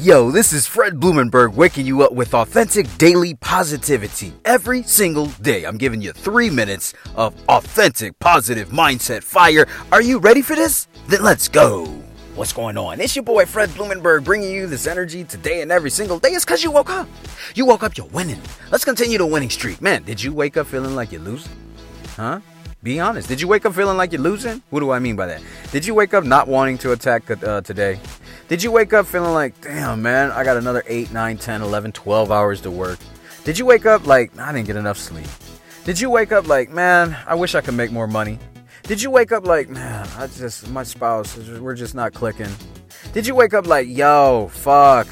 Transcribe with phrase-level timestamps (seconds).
[0.00, 5.64] Yo, this is Fred Blumenberg waking you up with authentic daily positivity every single day.
[5.64, 9.66] I'm giving you three minutes of authentic positive mindset fire.
[9.90, 10.86] Are you ready for this?
[11.08, 11.84] Then let's go.
[12.36, 13.00] What's going on?
[13.00, 16.28] It's your boy Fred Blumenberg bringing you this energy today and every single day.
[16.28, 17.08] It's because you woke up.
[17.56, 18.40] You woke up, you're winning.
[18.70, 19.82] Let's continue the winning streak.
[19.82, 21.50] Man, did you wake up feeling like you're losing?
[22.14, 22.38] Huh?
[22.84, 23.26] Be honest.
[23.26, 24.62] Did you wake up feeling like you're losing?
[24.70, 25.42] What do I mean by that?
[25.72, 27.98] Did you wake up not wanting to attack uh, today?
[28.48, 31.92] Did you wake up feeling like, damn, man, I got another 8, 9, 10, 11,
[31.92, 32.98] 12 hours to work?
[33.44, 35.26] Did you wake up like, I didn't get enough sleep?
[35.84, 38.38] Did you wake up like, man, I wish I could make more money?
[38.84, 42.48] Did you wake up like, man, I just, my spouse, we're just not clicking?
[43.12, 45.08] Did you wake up like, yo, fuck,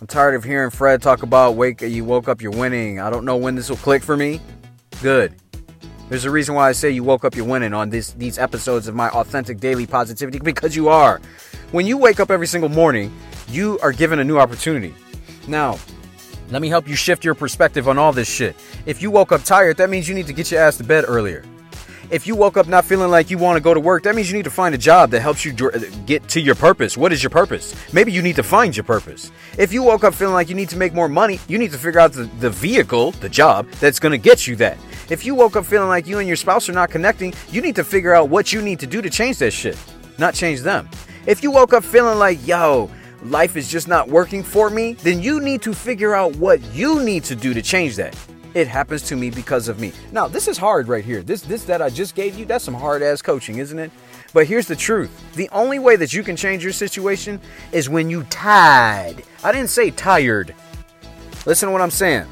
[0.00, 3.00] I'm tired of hearing Fred talk about wake, you woke up, you're winning.
[3.00, 4.40] I don't know when this will click for me.
[5.02, 5.34] Good.
[6.08, 8.86] There's a reason why I say you woke up, you're winning on this, these episodes
[8.86, 11.20] of my authentic daily positivity because you are.
[11.72, 13.12] When you wake up every single morning,
[13.48, 14.94] you are given a new opportunity.
[15.48, 15.80] Now,
[16.50, 18.54] let me help you shift your perspective on all this shit.
[18.86, 21.04] If you woke up tired, that means you need to get your ass to bed
[21.08, 21.44] earlier.
[22.08, 24.30] If you woke up not feeling like you want to go to work, that means
[24.30, 26.96] you need to find a job that helps you uh, get to your purpose.
[26.96, 27.74] What is your purpose?
[27.92, 29.32] Maybe you need to find your purpose.
[29.58, 31.78] If you woke up feeling like you need to make more money, you need to
[31.78, 34.78] figure out the, the vehicle, the job, that's going to get you that.
[35.08, 37.76] If you woke up feeling like you and your spouse are not connecting, you need
[37.76, 39.78] to figure out what you need to do to change that shit,
[40.18, 40.88] not change them.
[41.26, 42.90] If you woke up feeling like, yo,
[43.22, 47.02] life is just not working for me, then you need to figure out what you
[47.02, 48.16] need to do to change that.
[48.54, 49.92] It happens to me because of me.
[50.12, 51.22] Now, this is hard right here.
[51.22, 53.90] This this that I just gave you, that's some hard ass coaching, isn't it?
[54.32, 55.10] But here's the truth.
[55.34, 57.40] The only way that you can change your situation
[57.70, 59.22] is when you tired.
[59.44, 60.54] I didn't say tired.
[61.44, 62.26] Listen to what I'm saying.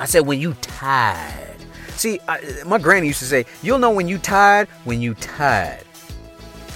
[0.00, 1.51] I said when you tired.
[1.96, 5.84] See, I, my granny used to say, "You'll know when you tired when you tired."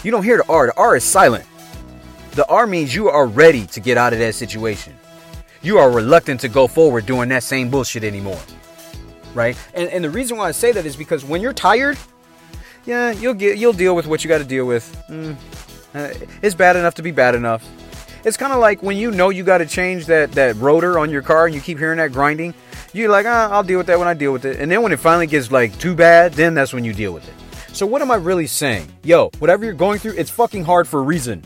[0.03, 0.67] You don't hear the R.
[0.67, 1.45] The R is silent.
[2.33, 4.95] The R means you are ready to get out of that situation.
[5.63, 8.39] You are reluctant to go forward doing that same bullshit anymore.
[9.35, 9.57] Right?
[9.75, 11.99] And, and the reason why I say that is because when you're tired,
[12.85, 14.85] yeah, you'll get you'll deal with what you got to deal with.
[15.11, 15.37] Mm,
[15.95, 17.69] uh, it's bad enough to be bad enough.
[18.27, 21.11] It's kind of like when you know you got to change that that rotor on
[21.11, 22.55] your car and you keep hearing that grinding.
[22.93, 24.59] You're like, ah, I'll deal with that when I deal with it.
[24.59, 27.29] And then when it finally gets like too bad, then that's when you deal with
[27.29, 27.35] it.
[27.73, 28.89] So, what am I really saying?
[29.05, 31.41] Yo, whatever you're going through, it's fucking hard for a reason.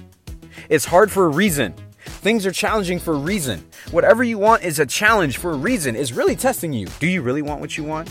[0.71, 1.75] It's hard for a reason.
[2.03, 3.63] Things are challenging for a reason.
[3.91, 5.95] Whatever you want is a challenge for a reason.
[5.95, 6.87] It's really testing you.
[6.99, 8.09] Do you really want what you want?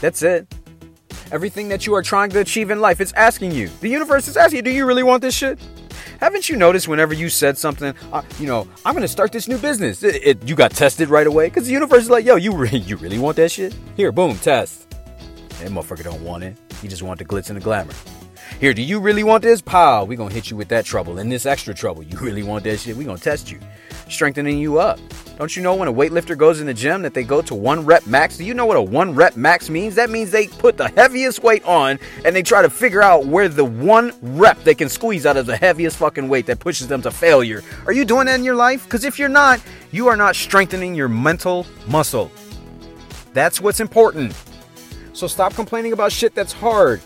[0.00, 0.50] That's it.
[1.30, 3.68] Everything that you are trying to achieve in life, it's asking you.
[3.82, 5.58] The universe is asking you, do you really want this shit?
[6.20, 9.58] Haven't you noticed whenever you said something, uh, you know, I'm gonna start this new
[9.58, 11.46] business, it, it, you got tested right away?
[11.48, 13.74] Because the universe is like, yo, you, re- you really want that shit?
[13.96, 14.88] Here, boom, test.
[15.60, 16.56] That motherfucker don't want it.
[16.82, 17.94] He just want the glitz and the glamour.
[18.60, 19.60] Here, do you really want this?
[19.60, 22.02] Pow, we gonna hit you with that trouble and this extra trouble.
[22.02, 22.96] You really want that shit?
[22.96, 23.58] We gonna test you,
[24.08, 24.98] strengthening you up.
[25.36, 27.84] Don't you know when a weightlifter goes in the gym that they go to one
[27.84, 28.36] rep max?
[28.36, 29.96] Do you know what a one rep max means?
[29.96, 33.48] That means they put the heaviest weight on and they try to figure out where
[33.48, 37.02] the one rep they can squeeze out of the heaviest fucking weight that pushes them
[37.02, 37.64] to failure.
[37.86, 38.84] Are you doing that in your life?
[38.84, 42.30] Because if you're not, you are not strengthening your mental muscle.
[43.32, 44.40] That's what's important.
[45.14, 47.00] So stop complaining about shit that's hard.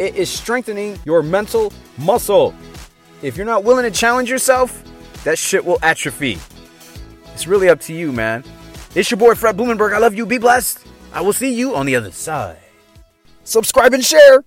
[0.00, 2.56] It is strengthening your mental muscle.
[3.22, 4.82] If you're not willing to challenge yourself,
[5.22, 6.38] that shit will atrophy.
[7.38, 8.42] It's really up to you, man.
[8.96, 9.92] It's your boy Fred Blumenberg.
[9.94, 10.26] I love you.
[10.26, 10.84] Be blessed.
[11.12, 12.58] I will see you on the other side.
[13.44, 14.42] Subscribe and share.